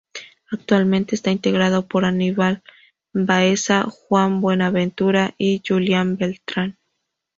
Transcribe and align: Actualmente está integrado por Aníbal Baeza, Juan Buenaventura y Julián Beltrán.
Actualmente 0.49 1.13
está 1.13 1.29
integrado 1.29 1.87
por 1.87 2.05
Aníbal 2.05 2.63
Baeza, 3.13 3.83
Juan 3.83 4.41
Buenaventura 4.41 5.35
y 5.37 5.61
Julián 5.63 6.17
Beltrán. 6.17 6.79